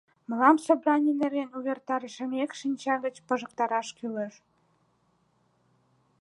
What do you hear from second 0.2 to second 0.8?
Мылам